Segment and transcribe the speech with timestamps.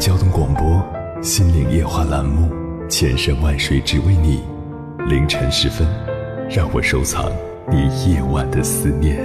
[0.00, 0.64] 交通广播
[1.22, 2.50] 《心灵夜话》栏目，
[2.88, 4.40] 千山万水只为你，
[5.06, 5.86] 凌晨时分，
[6.48, 7.30] 让我收藏
[7.70, 9.18] 你夜晚的思念。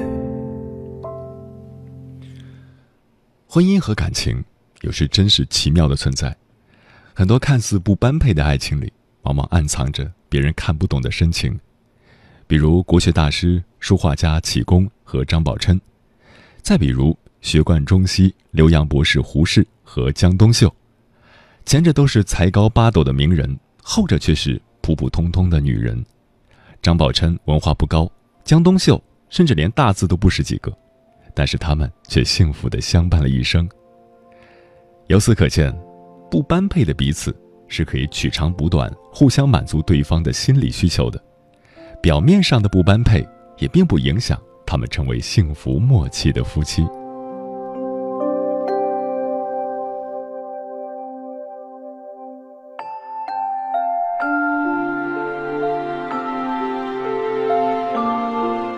[3.48, 4.44] 婚姻和感情
[4.82, 6.36] 有时真是奇妙的存在，
[7.14, 11.58] 很多看似不般配的爱情里，往往暗藏着别人看不懂的深情。
[12.48, 15.80] 比如国学大师、书画家启功和张宝琛，
[16.62, 20.74] 再比如学贯中西、留洋博士胡适和江冬秀。
[21.64, 26.04] 前者都是才高八斗的名人，后者却是普普通通的女人。
[26.82, 28.12] 张宝琛文化不高，
[28.44, 30.76] 江冬秀甚至连大字都不识几个，
[31.36, 33.70] 但是他们却幸福的相伴了一生。
[35.06, 35.72] 由此可见，
[36.32, 37.36] 不般配的彼此
[37.68, 41.24] 是可以取长补短，互相满足对方的心理需求的。
[42.02, 43.24] 表面上的不般配，
[43.60, 46.84] 也并不影响他们成为幸福默契的夫妻。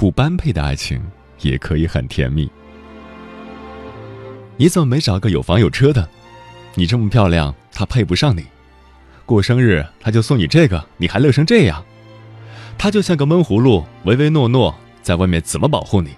[0.00, 0.98] 不般配的爱情
[1.42, 2.50] 也可以很甜蜜。
[4.56, 6.08] 你怎么没找个有房有车的？
[6.74, 8.46] 你这么漂亮，他配不上你。
[9.26, 11.84] 过生日他就送你这个，你还乐成这样。
[12.78, 16.12] 他就像个闷葫芦，唯唯诺诺，在外面怎么保护你？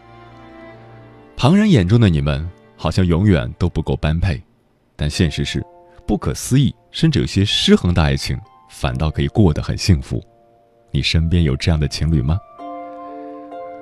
[1.36, 4.40] 旁人眼中的你们好像永远都不够般配，
[4.94, 5.60] 但现实是，
[6.06, 8.38] 不可思议甚至有些失衡的爱情，
[8.70, 10.22] 反倒可以过得很幸福。
[10.92, 12.38] 你身边有这样的情侣吗？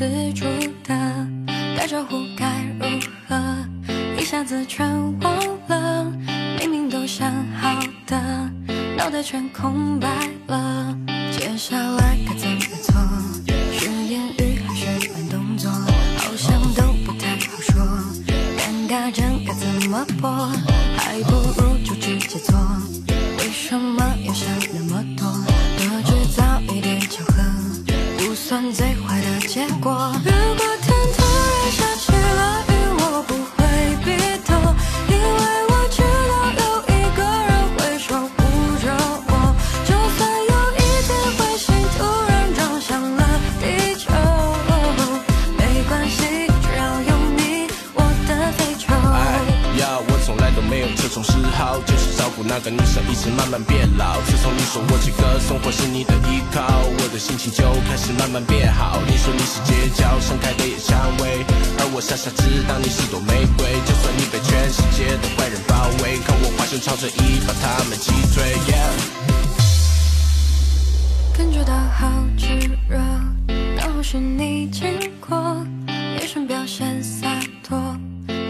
[0.00, 0.46] 自主
[0.82, 0.94] 的
[1.76, 2.86] 打招呼该如
[3.28, 3.36] 何？
[4.18, 4.88] 一下子全
[5.20, 5.36] 忘
[5.68, 6.10] 了，
[6.58, 7.30] 明明都想
[7.60, 8.18] 好的，
[8.96, 10.08] 脑袋全空白
[10.46, 10.96] 了。
[11.30, 12.94] 接下来该怎么做？
[13.78, 15.70] 是言语还是慢动作？
[15.70, 17.84] 好像都不太好说。
[18.56, 20.30] 尴尬症该怎么破？
[20.96, 22.58] 还不如就直接做。
[23.36, 25.30] 为什么要想那么多？
[25.76, 27.42] 多制造一点巧合，
[28.16, 28.94] 不算最
[29.52, 29.90] 结果。
[30.24, 33.66] 如果天突然下起了雨，我不会
[34.04, 34.06] 避
[34.46, 34.54] 躲，
[35.10, 35.98] 因为我知
[36.30, 38.38] 道有一个人会守护
[38.78, 38.86] 着
[39.26, 39.30] 我，
[39.82, 41.66] 就算有一天彗星
[41.98, 43.26] 突然撞向了
[43.58, 44.14] 地球，
[45.58, 48.86] 没关系，只要有你，我的非洲。
[48.94, 49.18] 哎
[49.82, 54.14] 呀，我从来都没有这种嗜好，就是照顾那个女生一直慢慢变老。
[54.30, 56.62] 自从你说我这个生活是你的依靠，
[57.20, 58.98] 心情就开始慢慢变好。
[59.06, 61.44] 你说你是街角盛开的野蔷薇，
[61.78, 63.66] 而我傻傻知道你是朵玫瑰。
[63.84, 68.56] 就算你被全世界的坏人包围，看我化身超人一把他们击退。
[71.36, 72.46] 感觉到好炙
[72.88, 72.98] 热，
[73.78, 74.88] 刚好是你经
[75.20, 77.28] 过，眼神表现洒
[77.62, 77.78] 脱，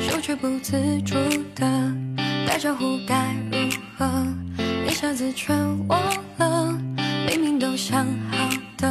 [0.00, 1.14] 手却不自主
[1.56, 1.92] 的
[2.46, 3.68] 打招呼该如
[3.98, 4.06] 何？
[4.88, 5.56] 一下子全
[5.88, 6.00] 忘
[6.38, 6.78] 了，
[7.28, 8.48] 明明都想好
[8.80, 8.90] 的，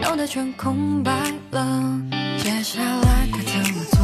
[0.00, 1.12] 脑袋全空白
[1.52, 2.00] 了。
[2.36, 4.00] 接下来该怎么做？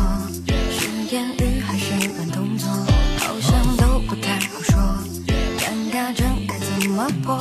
[0.70, 2.68] 是言语还是慢动作？
[3.18, 4.78] 好像都不太好说。
[5.58, 7.36] 尴尬症该怎么破？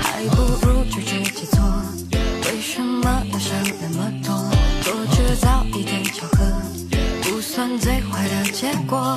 [0.00, 1.60] 还不如就直接做。
[2.46, 4.34] 为什么要想那么多？
[4.82, 6.44] 多制造一点巧合，
[7.22, 9.16] 不算最坏的结果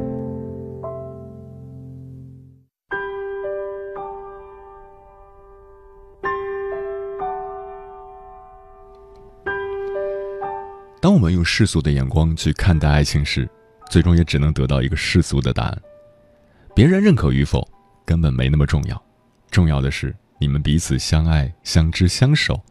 [11.01, 13.49] 当我们用世俗的眼光去看待爱情时，
[13.89, 15.81] 最终也只能得到一个世俗的答案。
[16.75, 17.67] 别人认可与否
[18.05, 19.03] 根本没那么重要，
[19.49, 22.61] 重要的是你们彼此相爱、相知、相守。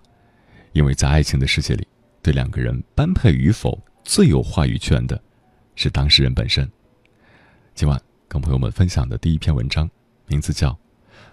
[0.73, 1.85] 因为在爱情的世界里，
[2.23, 5.21] 对两个人般配与否最有话语权的，
[5.75, 6.71] 是当事人本身。
[7.75, 9.91] 今晚跟朋友们分享的第一篇文章，
[10.29, 10.71] 名字叫《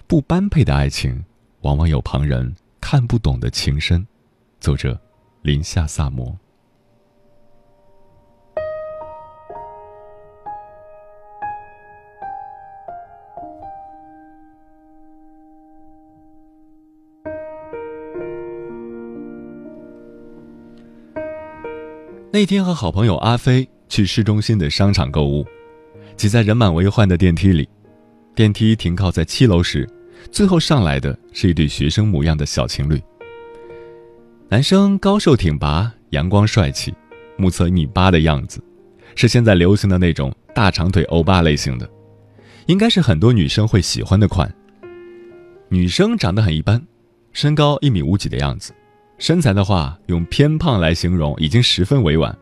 [0.08, 1.24] 不般配的爱情
[1.62, 4.02] 往往有旁人看不懂的情深》，
[4.60, 5.00] 作者
[5.44, 6.36] 林夏萨摩。
[22.38, 25.44] 那天和好朋友阿飞去市中心的商场购物，
[26.16, 27.68] 挤在人满为患的电梯里。
[28.36, 29.90] 电梯停靠在七楼时，
[30.32, 33.02] 最后上来的是一对学生模样的小情侣。
[34.50, 36.94] 男生高瘦挺拔，阳光帅气，
[37.38, 38.64] 目测一米八的样子，
[39.16, 41.90] 是现在流行的那种大长腿欧巴类型的，
[42.68, 44.54] 应该是很多女生会喜欢的款。
[45.70, 46.80] 女生长得很一般，
[47.34, 48.72] 身高一米五几的样子。
[49.18, 52.36] 身材的话，用偏胖来形容已经十分委婉。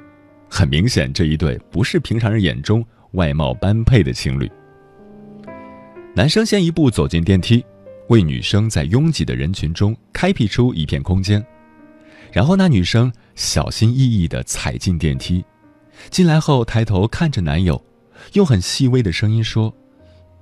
[0.50, 4.50] 很明显，这一对不是平常人眼中外貌般配的情侣。
[6.14, 7.64] 男生先一步走进电梯，
[8.10, 11.44] 为女生在拥挤的人群中开辟出一片空间。
[12.32, 15.44] 然后那女生小心翼翼地踩进电梯，
[16.10, 17.82] 进来后抬头看着男友，
[18.34, 19.74] 用很细微的声音说：“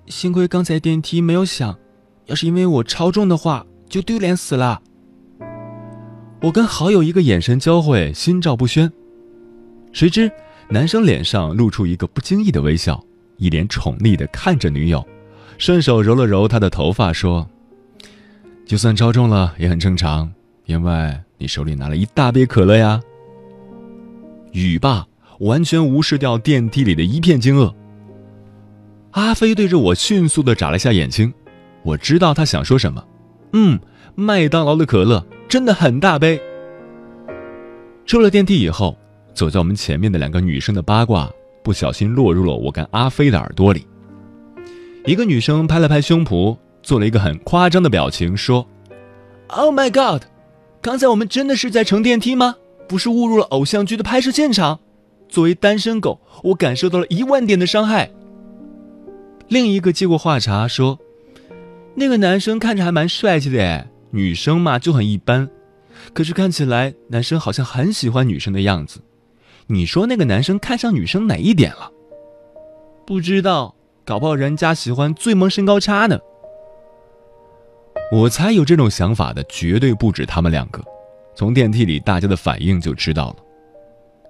[0.07, 1.77] 幸亏刚才电梯没有响，
[2.25, 4.81] 要是因为我超重的话，就丢脸死了。”
[6.43, 8.91] 我跟好友一个眼神交汇，心照不宣。
[9.93, 10.29] 谁知
[10.67, 13.01] 男生脸上露出一个不经意的微笑，
[13.37, 15.07] 一脸宠溺的看着女友，
[15.57, 17.49] 顺手揉了揉她的头发，说
[18.67, 20.29] ：“就算超重了也很正常，
[20.65, 22.99] 因为你手里拿了一大杯可乐呀。”
[24.51, 25.07] 语罢，
[25.39, 27.73] 完全无视掉电梯里的一片惊愕。
[29.11, 31.33] 阿飞对着我迅速的眨了下眼睛，
[31.83, 33.01] 我知道他想说什么。
[33.53, 33.79] 嗯，
[34.15, 35.25] 麦当劳的可乐。
[35.53, 36.41] 真的很大杯。
[38.07, 38.97] 出了电梯以后，
[39.35, 41.31] 走在我们前面的两个女生的八卦
[41.63, 43.85] 不小心落入了我跟阿飞的耳朵里。
[45.05, 48.67] 一个女生拍了拍胸脯，做了一个很夸张的表情，说
[49.49, 50.23] ：“Oh my god，
[50.81, 52.55] 刚才我们真的是在乘电梯吗？
[52.87, 54.79] 不是误入了偶像剧的拍摄现场？
[55.29, 58.09] 作为单身狗，我感受到了一万点的伤害。”
[59.49, 60.97] 另一个接过话茬说
[61.93, 65.49] ：“那个男生看着还蛮帅气的哎。”女生嘛就很一般，
[66.13, 69.01] 可是看起来男生好像很喜欢女生的样子。
[69.65, 71.91] 你说那个男生看上女生哪一点了？
[73.07, 73.73] 不知道，
[74.05, 76.19] 搞不好人家喜欢最萌身高差呢。
[78.11, 80.79] 我猜有这种想法的绝对不止他们两个。
[81.33, 83.37] 从电梯里大家的反应就知道了。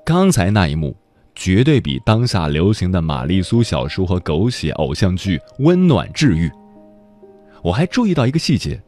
[0.05, 0.95] 刚才那一幕
[1.35, 6.49] 绝对比当下流行的玛丽苏小说和狗血偶像剧温暖治愈。
[7.61, 8.81] 我还注意到一个细节。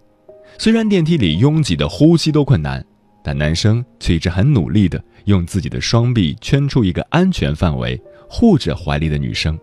[0.57, 2.83] 虽然电梯里拥挤的呼吸都困难，
[3.23, 9.59] 但男生却一直很努力地用自己的双臂圈出一个安全范围，护着怀里的女生。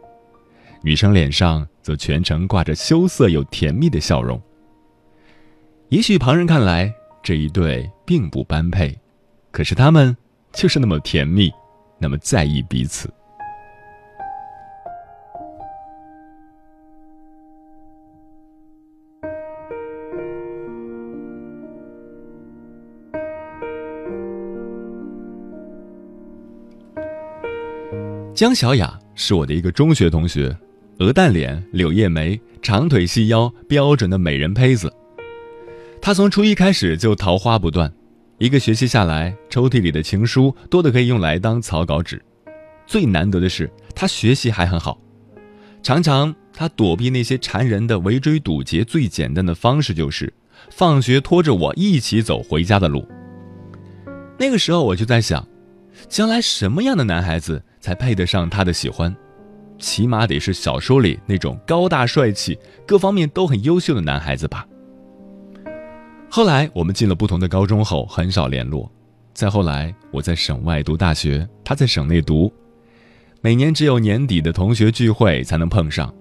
[0.83, 4.41] 女生脸上则全程挂着羞涩又甜蜜的笑容。
[5.89, 8.99] 也许旁人看来这一对并不般配，
[9.51, 10.17] 可是他们
[10.53, 11.53] 就是那么甜蜜，
[11.99, 13.09] 那么在意彼此。
[28.35, 30.57] 江小雅是我的一个中学同学，
[31.01, 34.91] 鹅蛋脸、柳叶眉、长腿细腰，标准的美人胚子。
[36.01, 37.93] 她从初一开始就桃花不断，
[38.39, 42.23] 一个学期下来，抽屉里的情书多的可以用来当草稿纸。
[42.87, 44.99] 最难得的是，她学习还很好，
[45.83, 50.33] 常常她躲避那些缠人的围追堵截，最简单的方式就是
[50.71, 53.07] 放学拖着我一起走回家的路。
[54.39, 55.47] 那个时候我就在想，
[56.09, 59.15] 将来什么样的男孩子才配得上她的喜欢？
[59.79, 62.57] 起码得是小说里那种高大帅气、
[62.87, 64.65] 各方面都很优秀的男孩子吧。
[66.31, 68.91] 后来我们进了不同的高中后，很少联络。
[69.35, 72.53] 再后来，我在省外读大学，他在省内读，
[73.41, 76.15] 每年只有年底的同学聚会才能碰上。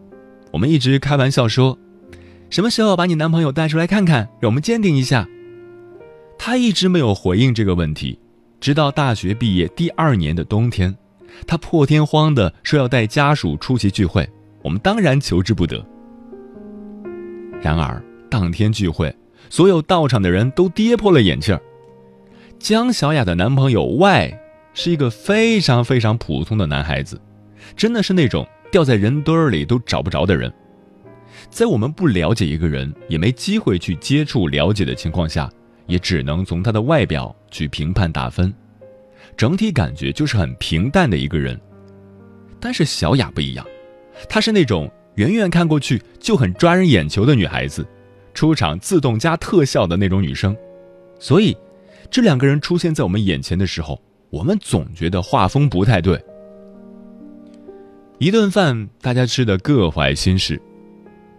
[0.52, 1.78] 我们一直开玩笑说，
[2.50, 5.28] 什么时候把你男朋友带出来看看，让我们鉴定一下。
[6.40, 8.18] 他一直没有回应这个问题，
[8.62, 10.96] 直到大学毕业第二年的冬天。
[11.48, 14.30] 他破天荒地说要带家属出席聚会，
[14.62, 15.84] 我们当然求之不得。
[17.62, 19.14] 然而当天聚会，
[19.50, 21.58] 所有到场的人都跌破了眼镜。
[22.60, 24.40] 江小雅的男朋友 Y
[24.74, 27.20] 是一个非常非常普通的男孩子，
[27.76, 30.52] 真的是那种掉在人堆儿里都找不着的人。
[31.50, 35.50] 在我们不了解一个人，也没机会去接触了解的情况下，
[35.92, 38.52] 也只能从他的外表去评判打分。
[39.36, 41.60] 整体感觉就是很平淡的一个人，
[42.62, 43.66] 但是小雅不一样，
[44.30, 47.86] 她是那种远远看过去就很抓人眼球的女孩子，
[48.34, 50.56] 出场自动加特效的那种女生，
[51.20, 51.56] 所以
[52.10, 56.24] 这两个人出现在我们眼前的时候，我们总觉得画风不太对。
[58.18, 60.62] 一顿饭，大家吃的各怀心事，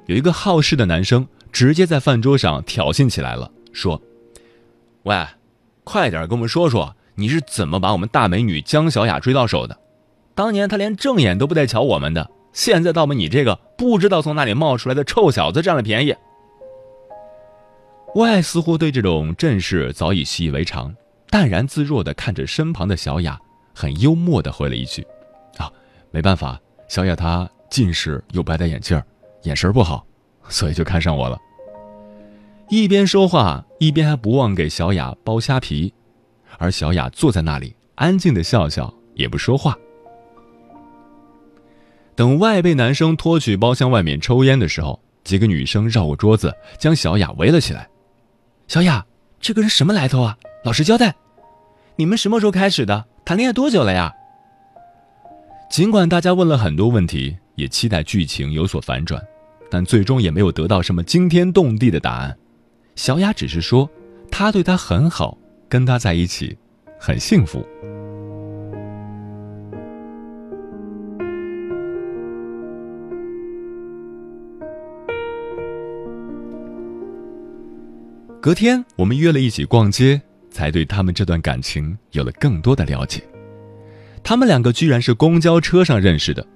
[0.06, 4.00] 有一个好事的男生直接在饭桌上挑衅起来了，说
[5.04, 5.26] ：“喂，
[5.85, 9.78] 快点跟我们说说。”你是怎么把我们大美女江小雅追到手的？
[10.35, 16.16] 当年她连正眼都不带瞧我们的，现在倒把你这个不知道从哪里冒出来的臭小子占了便宜。
[18.14, 20.97] 外似乎对这种阵势早已习以为常，
[21.28, 23.38] 淡然自若地看着身旁的小雅，
[23.75, 25.06] 很幽默地回了一句
[25.59, 25.71] ：“啊，
[26.11, 29.00] 没办法，小雅她近视又白戴眼镜，
[29.42, 30.02] 眼神不好，
[30.49, 31.38] 所以就看上我了。”
[32.73, 35.93] 一边说话，一边还不忘给小雅剥虾皮。
[36.57, 39.76] 而小雅坐在那里，安静的笑笑，也不说话。
[42.14, 47.87] 等外被男生拖去包厢外面抽烟的时候，几个女生绕过桌子，将小雅围了起来。
[48.69, 49.05] 小雅，
[49.38, 50.38] 这个人什么来头啊？
[50.64, 51.14] 老实交代，
[51.97, 53.05] 你们什么时候开始的？
[53.23, 54.11] 谈恋爱多久了呀？
[55.71, 59.23] 尽管大家问了很多问题，也期待剧情有所反转，
[59.71, 62.35] 但最终也没有得到什么惊天动地的答案。
[62.94, 63.90] 小雅只是说，
[64.30, 65.38] 他对她很好。
[65.68, 66.54] 跟他在一起，
[67.00, 67.66] 很幸福。
[78.38, 80.20] 隔天，我们约了一起逛街，
[80.50, 83.22] 才对他们这段感情有了更多的了解。
[84.22, 86.46] 他们两个居然是公交车上认识的。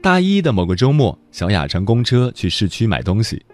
[0.00, 3.44] 大一的某个周末，小雅乘公车去市区买东西，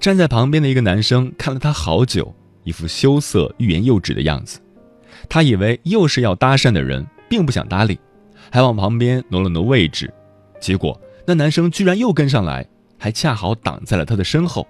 [0.00, 2.34] 站在旁边的一个男生看了他好久。
[2.64, 4.60] 一副羞涩、欲言又止的样子，
[5.26, 7.98] 他以为又是要搭讪的人，并不想搭理，
[8.50, 10.12] 还往旁边挪了挪位置。
[10.60, 12.68] 结果那男生居然又跟上来，
[12.98, 14.68] 还恰好挡在了他的身后。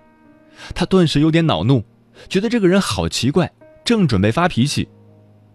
[0.76, 1.82] 他顿时有点恼怒，
[2.28, 3.50] 觉得这个人好奇怪，
[3.84, 4.88] 正准备发脾气，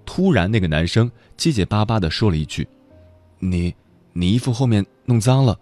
[0.06, 2.68] 突然那个男生结结巴巴地说了一句
[3.40, 3.74] ：“你，
[4.12, 5.58] 你衣服后面弄脏了，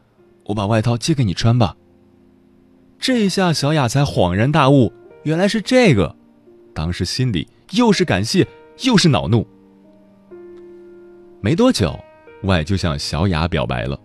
[0.46, 1.76] 我把外套借给你穿吧。”
[3.02, 4.94] 这下小雅才恍然大悟，
[5.24, 6.16] 原来是这个。
[6.72, 8.48] 当时心里又是感谢
[8.84, 9.46] 又是恼怒。
[11.42, 12.00] 没多久，
[12.44, 14.00] 外就向小雅表白了，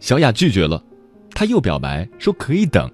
[0.00, 0.82] 小雅拒绝了，
[1.30, 2.90] 他又表白说可以等，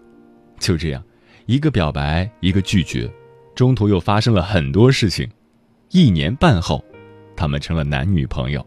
[0.61, 1.03] 就这样，
[1.47, 3.11] 一个表白一个拒绝，
[3.55, 5.27] 中途又发生了很多事情。
[5.89, 6.85] 一年半后，
[7.35, 8.65] 他们成了男女朋友。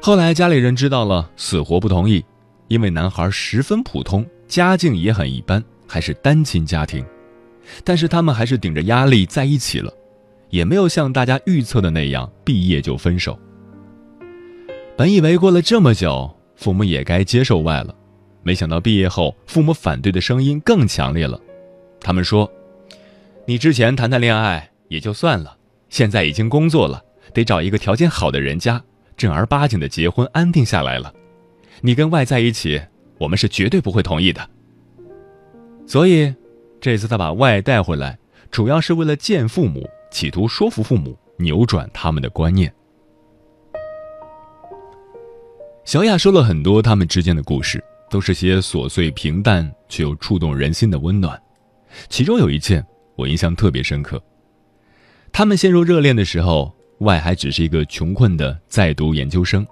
[0.00, 2.24] 后来家里人知道了，死活不同意，
[2.68, 4.24] 因为男孩十分普通，
[4.54, 7.04] 家境也很一般，还是单亲家庭。
[7.82, 9.92] 但是他们还是顶着压力在一起了，
[10.48, 13.36] 也没有像大家预测的那样毕业就分手。
[14.96, 17.92] 本以为过了这么久，父母也该接受外了，
[18.44, 21.40] 没想到毕业后，父母反对的声音更强烈了。
[22.00, 22.48] 他们说
[23.46, 25.56] ：“你之前谈谈恋爱也就算了，
[25.88, 28.80] 现在已经工作了，得找一个条件好的人家，
[29.16, 31.12] 正儿八经的结婚安定下来了。
[31.80, 32.80] 你跟外在一起，
[33.18, 34.48] 我们是绝对不会同意的。”
[35.86, 36.34] 所以。
[36.80, 38.18] 这次他把外带回来，
[38.50, 42.70] 主要是为了见父母，企图说服父母，扭转他们的观念。
[45.82, 51.40] 小雅说了很多他们之间的故事，都是些琐碎平淡却又触动人心的温暖。
[52.10, 52.84] 其中有一件，
[53.16, 54.22] 我印象特别深刻。
[55.32, 59.66] 他们陷入热恋的时候，外还只是一个穷困的在读研究生，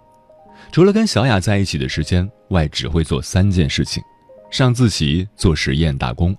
[0.73, 4.03] 除了跟小雅在一起的时间，外只会做三件事情：
[4.51, 6.35] 上自习、做实验、打工。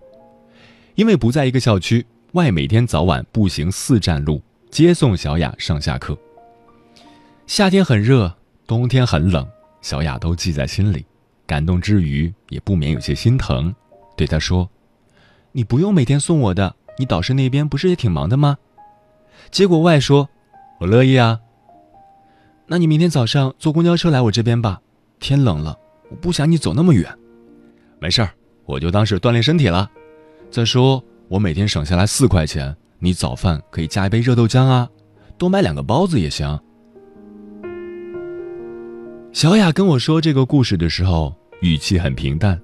[0.95, 6.17] 因为不在一个校区，外每天早晚步行四站路接送小雅上下课。
[7.45, 8.35] 夏天很热，
[8.65, 9.47] 冬天很冷，
[9.83, 11.05] 小雅都记在心里，
[11.45, 13.71] 感动之余也不免有些心疼，
[14.17, 14.67] 对她说
[15.53, 18.57] ：“你不用每天送我的，你导师那边不是也挺忙的吗？”
[19.51, 20.27] 结果外说
[20.81, 21.41] ：“我乐意啊。”
[22.73, 24.81] 那你明天早上坐公交车来我这边吧。
[25.19, 25.77] 天冷了，
[26.09, 27.07] 我不想你走那么远。
[27.99, 28.31] 没事儿，
[28.65, 29.87] 我就当是锻炼身体了。
[30.49, 34.89] 再说我每天省下来四块钱，你早饭可以加一杯热豆浆啊，
[35.37, 36.59] 多买两个包子也行。
[39.33, 42.59] 小雅跟我说这个故事的时候，语气很平淡，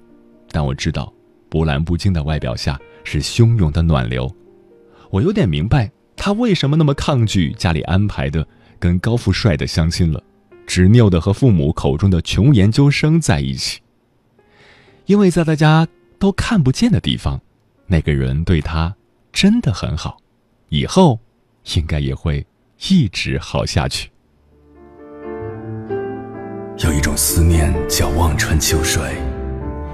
[0.50, 1.12] 但我知道，
[1.48, 4.28] 波澜不惊的外表下是汹涌的暖流。
[5.10, 5.88] 我有点明白。
[6.16, 8.46] 他为什么那么抗拒家里安排的
[8.80, 10.20] 跟高富帅的相亲了，
[10.66, 13.80] 执拗的和父母口中的穷研究生在一起？
[15.06, 15.86] 因为在大家
[16.18, 17.40] 都看不见的地方，
[17.86, 18.96] 那个人对他
[19.32, 20.16] 真的很好，
[20.70, 21.20] 以后
[21.74, 22.44] 应该也会
[22.88, 24.10] 一直好下去。
[26.78, 29.02] 有一种思念叫望穿秋水，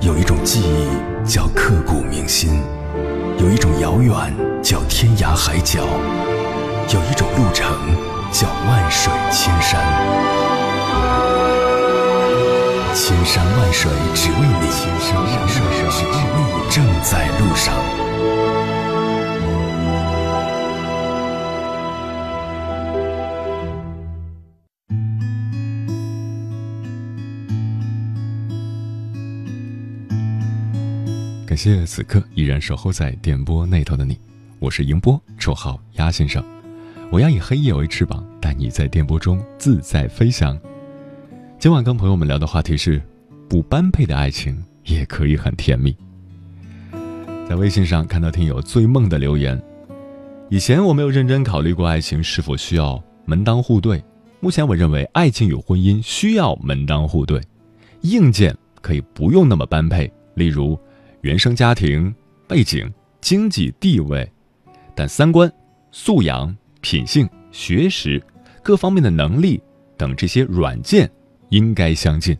[0.01, 2.63] 有一种记忆叫刻骨铭心。
[3.39, 5.85] 有一种遥远叫天涯海角，
[6.95, 7.69] 有一种路程
[8.39, 9.81] 叫万水千山。
[12.95, 17.75] 千山万水只为你，千山万水只为你，正在路上。
[31.47, 34.21] 感谢此刻依然守候在电波那头的你，
[34.59, 36.45] 我是迎波，绰号鸭先生。
[37.11, 40.59] 我要以黑夜为翅膀，带你在电波中自在飞翔。
[41.59, 43.01] 今晚跟朋友们聊的话题是：
[43.49, 45.97] 不般配的爱情也可以很甜蜜。
[47.49, 49.61] 在微信上看到听友醉梦的留言，
[50.51, 54.03] 以前我没有认真考虑过爱情是否需要门当户对，
[54.41, 57.41] 目前我认为爱情与婚姻需要门当户对，
[58.01, 60.79] 硬件可以不用那么般配，例如。
[61.23, 62.15] 原生家庭
[62.47, 62.89] 背景、
[63.21, 64.31] 经济地位，
[64.95, 65.51] 但三观、
[65.91, 66.57] 素养、
[66.89, 68.23] 品性、学识
[68.63, 69.61] 各方面的能力
[69.97, 71.11] 等这些软件
[71.49, 72.39] 应该相近。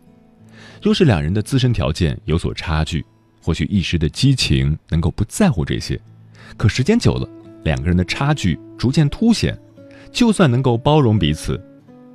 [0.81, 3.05] 若是两人的自身条件有所差距，
[3.41, 5.99] 或许一时的激情能够不在乎这些，
[6.55, 7.27] 可时间久了，
[7.65, 9.59] 两个人的差距逐渐凸显。
[10.13, 11.61] 就算能够包容彼此，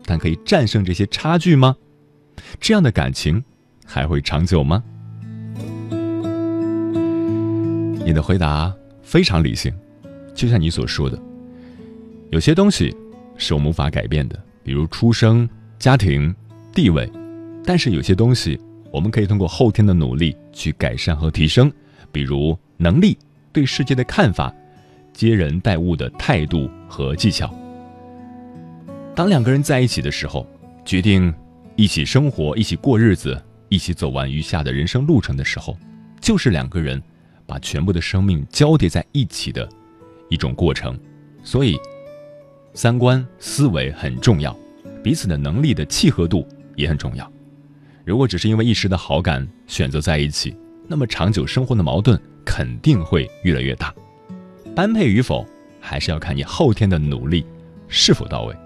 [0.07, 1.77] 但可以战胜这些差距吗？
[2.59, 3.45] 这样的感情
[3.85, 4.83] 还会长久吗？
[8.07, 9.71] 你的回答非常理性，
[10.35, 11.21] 就像你所说的，
[12.33, 12.97] 有些东西
[13.37, 15.47] 是我们无法改变的，比如出生、
[15.79, 16.35] 家庭、
[16.73, 17.07] 地位；
[17.63, 18.59] 但是有些东西
[18.91, 21.71] 我们可以通过后天的努力去改善和提升，
[22.11, 23.19] 比如能力、
[23.53, 24.51] 对世界的看法、
[25.13, 27.55] 接人待物的态度和技巧。
[29.15, 30.47] 当两个人在一起的时候，
[30.87, 31.31] 决定
[31.77, 35.77] 一起生活、一起过日子、一起走完余下的人生路程的时候，
[36.19, 37.01] 就是两个人。
[37.45, 39.69] 把全部的生命交叠在一起的
[40.31, 40.99] 一种过程，
[41.43, 41.77] 所以
[42.75, 44.57] 三观思维很重要，
[45.03, 47.31] 彼此的能力的契合度也很重要。
[48.05, 50.57] 如果只是因为一时的好感选择在一起，
[50.89, 53.95] 那么长久生活的矛盾肯定会越来越大。
[54.75, 55.47] 般配与否，
[55.81, 57.45] 还是要看你后天的努力
[57.89, 58.57] 是否到位。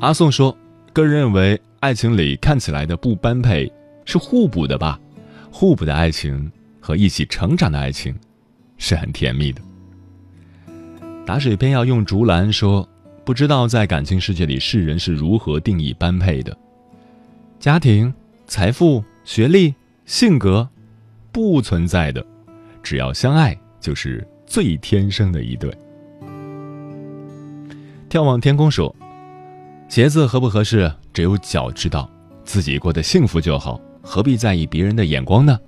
[0.00, 0.56] 阿宋说
[0.92, 3.72] ：“个人认为，爱情里看起来的不般配
[4.04, 5.00] 是互补的吧。”
[5.50, 8.14] 互补的爱情和一起成长的爱情，
[8.76, 9.62] 是很甜蜜的。
[11.28, 12.88] 打水偏要用竹篮说，
[13.22, 16.56] 不知道在感情世界里，世人是如何定义般配的？
[17.60, 18.10] 家庭、
[18.46, 19.74] 财富、学历、
[20.06, 20.66] 性格，
[21.30, 22.24] 不存在的，
[22.82, 25.70] 只要相爱，就是最天生的一对。
[28.08, 28.96] 眺望天空说，
[29.86, 32.10] 鞋子合不合适，只有脚知道，
[32.42, 33.78] 自己过得幸福就好。
[34.00, 35.60] 何必在意别人的眼光呢？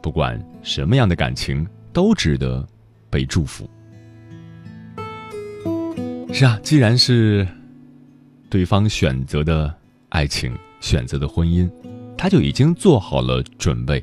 [0.00, 2.66] 不管什么样的感情，都值得
[3.10, 3.68] 被祝福。
[6.36, 7.46] 是啊，既然是
[8.50, 9.72] 对方选择的
[10.08, 11.70] 爱情、选择的婚姻，
[12.18, 14.02] 他就已经做好了准备。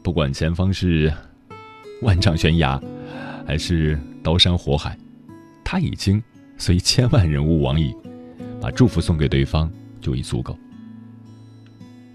[0.00, 1.12] 不管前方是
[2.02, 2.80] 万丈悬崖，
[3.44, 4.96] 还是刀山火海，
[5.64, 6.22] 他已经
[6.56, 7.92] 虽千万人吾往矣，
[8.60, 9.68] 把祝福送给对方
[10.00, 10.56] 就已足够。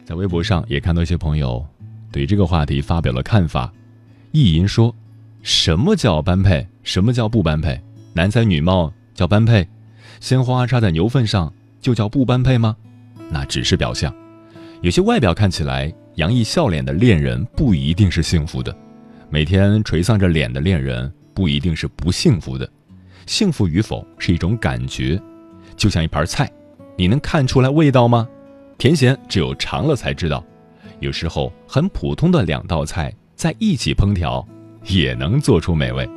[0.05, 1.67] 在微博上也看到一些朋友
[2.13, 3.69] 对这个话题发表了看法。
[4.31, 4.95] 意淫说
[5.43, 6.65] ：“什么叫般配？
[6.81, 7.77] 什么叫不般配？
[8.13, 9.67] 男才女貌叫般配？
[10.21, 12.73] 鲜花插在牛粪上就叫不般配吗？
[13.29, 14.15] 那只是表象。
[14.79, 18.71] 有些外表看起来洋溢笑脸的恋人，不一定是幸福的；
[19.29, 22.65] 每天垂丧着脸的恋人，不一定是不幸福的。
[23.25, 25.21] 幸福与否是一种感觉，
[25.75, 26.49] 就像一盘菜，
[26.95, 28.25] 你能看出来味道吗？
[28.77, 30.41] 甜咸只有尝了才知道。
[31.01, 34.47] 有时候很普通的两道菜在一起烹调，
[34.85, 36.09] 也能做出美味。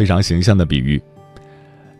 [0.00, 0.98] 非常形象的比喻。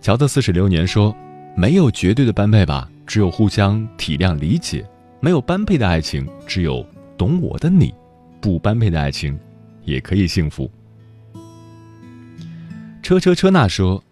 [0.01, 1.15] 乔的四十流年说
[1.55, 4.83] ：“没有绝对的般配吧，只有互相体谅理解；
[5.21, 6.83] 没有般配的爱情，只有
[7.19, 7.93] 懂我的你。
[8.41, 9.39] 不般配的爱情，
[9.85, 10.71] 也可以幸福。”
[13.05, 14.03] 车车车那说：“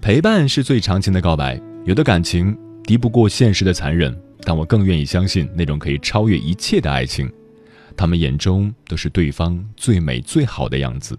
[0.00, 1.60] 陪伴是最长情的告白。
[1.84, 7.28] 有的感情敌不过现实的残忍，但我更愿意相信那种可以超越一切的爱情。
[7.96, 11.18] 他们眼中都是对方最美最好的样子。”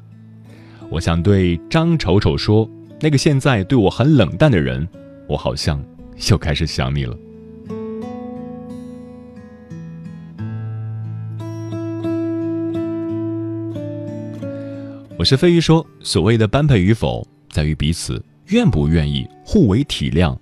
[0.90, 2.70] 我想对张丑丑说。
[3.02, 4.88] 那个现在对我很冷淡的人，
[5.28, 5.84] 我好像
[6.32, 7.16] 又开始想你了。
[15.20, 20.36] 我是飞鱼说，所谓的般配与否，在于彼此愿不愿意互为体谅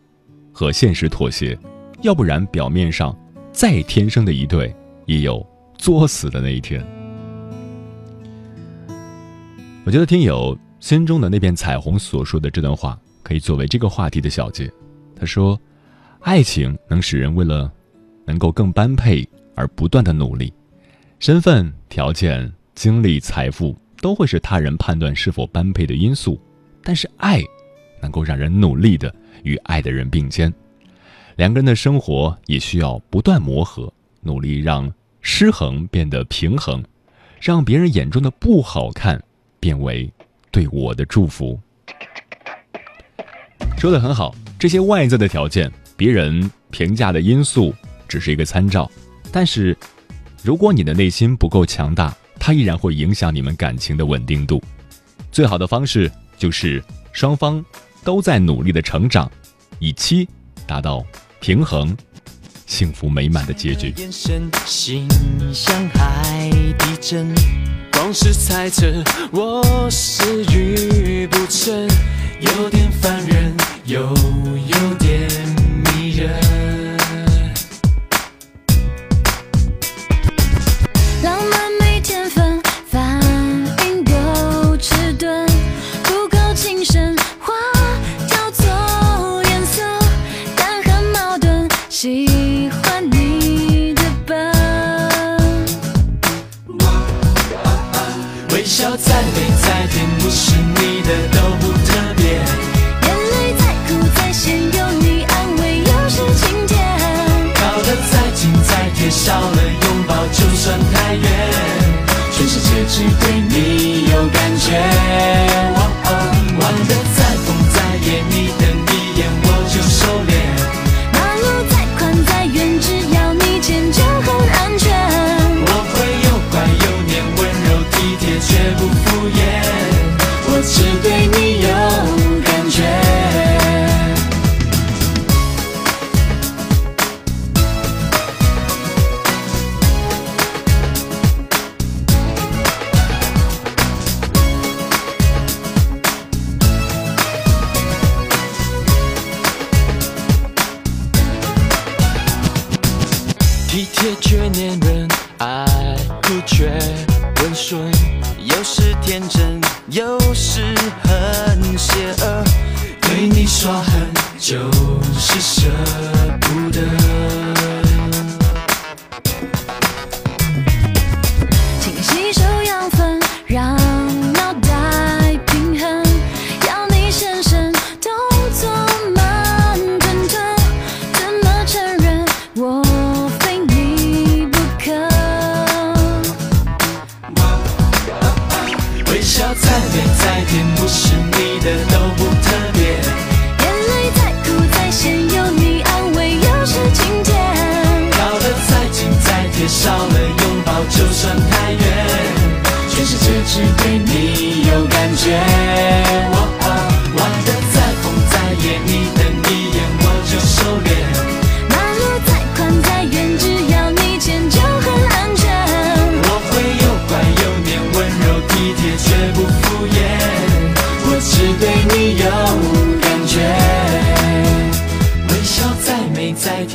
[0.51, 1.57] 和现实妥协，
[2.03, 3.17] 要不然表面上
[3.51, 4.73] 再天生的一对，
[5.07, 7.02] 也有作死的那一天。
[9.85, 10.57] 我觉得听友。
[10.79, 14.69] 心中的那片彩虹所说的这段话，可以作为这个话题的小结。
[15.15, 15.57] 他说
[16.19, 17.71] ：“爱情能使人为了
[18.25, 20.51] 能够更般配而不断的努力，
[21.19, 26.37] 身份、条件、经历、财富都会是他人判断是否般配的因素。
[26.83, 27.41] 但是爱，
[28.01, 30.53] 能够让人努力的与爱的人并肩。
[31.37, 36.83] 两个人的生活也需要不断磨合，努力让失衡变得平衡，
[37.39, 39.23] 让别人眼中的不好看
[39.63, 40.11] 变为。”
[40.51, 41.59] 对我的祝福，
[43.75, 44.35] 说的很好。
[44.59, 47.73] 这些外在的条件，别人评价的因素，
[48.07, 48.87] 只是一个参照。
[49.31, 49.75] 但是，
[50.43, 54.61] 如果你的内心不够强大，它依然会影响你们感情的稳定度。
[55.31, 56.79] 最好的方式就是
[57.11, 57.65] 双方
[58.03, 59.27] 都在努力的成长，
[59.79, 60.29] 以期
[60.67, 61.03] 达到
[61.39, 61.97] 平衡、
[62.67, 63.91] 幸福美满的结局。
[63.97, 65.07] 眼神心
[65.51, 67.33] 像海底针
[68.13, 68.85] 总是猜测，
[69.31, 71.73] 我是愚不成，
[72.41, 73.51] 有点烦人，
[73.85, 74.13] 有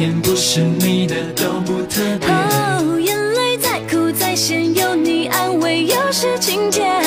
[0.00, 2.28] 你的都不特别。
[2.28, 7.02] 哦，眼泪再苦再咸，有你安慰又是晴天。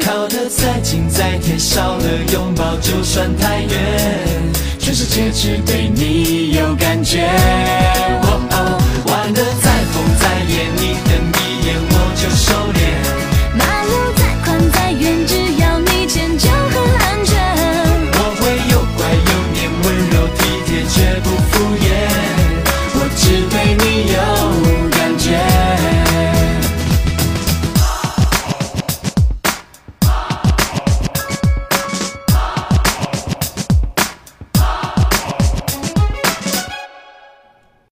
[0.00, 3.68] 靠得再近再贴，少了拥抱就算太远。
[4.78, 7.28] 全世界只对你有感觉。
[8.22, 12.79] 哦哦，玩得再疯再野，你瞪一眼我就收敛。